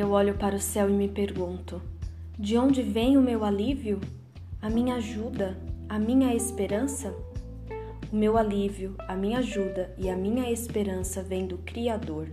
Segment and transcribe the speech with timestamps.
[0.00, 1.82] olho para o céu e me pergunto:
[2.38, 4.00] de onde vem o meu alívio?
[4.60, 5.58] A minha ajuda?
[5.88, 7.14] A minha esperança?
[8.10, 12.28] O meu alívio, a minha ajuda e a minha esperança vem do Criador.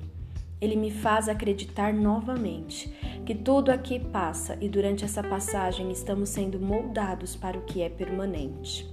[0.62, 2.94] Ele me faz acreditar novamente
[3.26, 7.90] que tudo aqui passa e durante essa passagem estamos sendo moldados para o que é
[7.90, 8.90] permanente.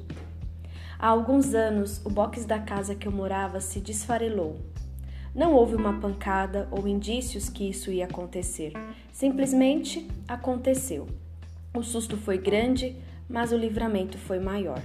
[0.98, 4.75] Há alguns anos, o box da casa que eu morava se desfarelou
[5.36, 8.72] não houve uma pancada ou indícios que isso ia acontecer.
[9.12, 11.06] Simplesmente aconteceu.
[11.76, 12.96] O susto foi grande,
[13.28, 14.80] mas o livramento foi maior.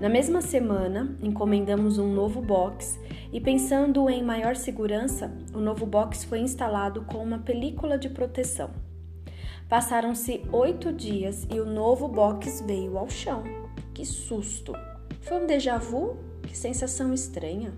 [0.00, 2.98] Na mesma semana, encomendamos um novo box
[3.32, 8.70] e, pensando em maior segurança, o novo box foi instalado com uma película de proteção.
[9.68, 13.44] Passaram-se oito dias e o novo box veio ao chão.
[13.94, 14.72] Que susto!
[15.20, 16.16] Foi um déjà vu?
[16.42, 17.72] Que sensação estranha!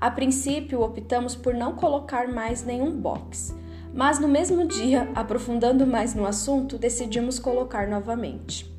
[0.00, 3.52] A princípio, optamos por não colocar mais nenhum box,
[3.92, 8.72] mas no mesmo dia, aprofundando mais no assunto, decidimos colocar novamente.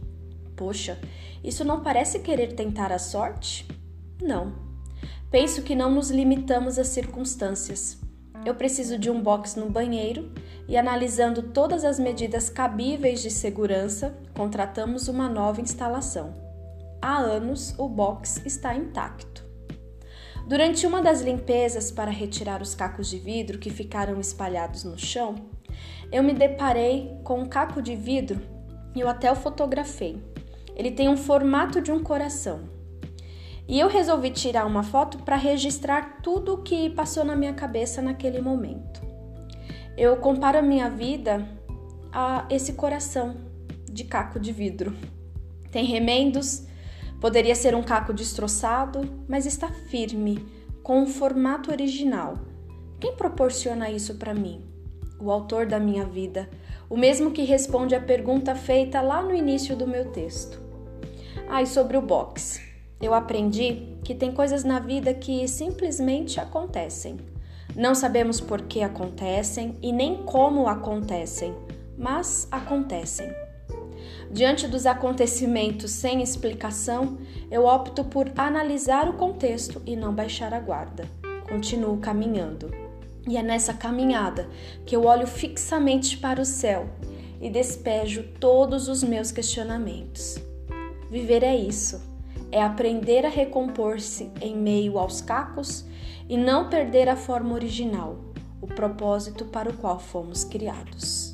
[0.55, 0.97] Poxa,
[1.43, 3.67] isso não parece querer tentar a sorte?
[4.21, 4.53] Não.
[5.29, 7.99] Penso que não nos limitamos às circunstâncias.
[8.45, 10.31] Eu preciso de um box no banheiro
[10.69, 16.33] e, analisando todas as medidas cabíveis de segurança, contratamos uma nova instalação.
[17.01, 19.48] Há anos o box está intacto.
[20.49, 25.35] Durante uma das limpezas para retirar os cacos de vidro que ficaram espalhados no chão,
[26.11, 28.41] eu me deparei com um caco de vidro
[28.95, 30.17] e eu até o fotografei.
[30.75, 32.61] Ele tem um formato de um coração.
[33.67, 38.01] E eu resolvi tirar uma foto para registrar tudo o que passou na minha cabeça
[38.01, 39.01] naquele momento.
[39.95, 41.47] Eu comparo a minha vida
[42.11, 43.37] a esse coração
[43.85, 44.97] de caco de vidro.
[45.71, 46.65] Tem remendos,
[47.19, 50.45] Poderia ser um caco destroçado, mas está firme,
[50.81, 52.39] com o um formato original.
[52.99, 54.63] Quem proporciona isso para mim?
[55.19, 56.49] O autor da minha vida,
[56.89, 60.59] o mesmo que responde à pergunta feita lá no início do meu texto.
[61.49, 62.61] Ah, e sobre o box.
[63.01, 67.17] Eu aprendi que tem coisas na vida que simplesmente acontecem.
[67.75, 71.53] Não sabemos por que acontecem e nem como acontecem,
[71.97, 73.29] mas acontecem.
[74.31, 77.17] Diante dos acontecimentos sem explicação,
[77.49, 81.05] eu opto por analisar o contexto e não baixar a guarda.
[81.47, 82.71] Continuo caminhando.
[83.27, 84.47] E é nessa caminhada
[84.85, 86.89] que eu olho fixamente para o céu
[87.41, 90.37] e despejo todos os meus questionamentos.
[91.09, 92.01] Viver é isso,
[92.51, 95.85] é aprender a recompor-se em meio aos cacos
[96.27, 98.17] e não perder a forma original,
[98.61, 101.28] o propósito para o qual fomos criados.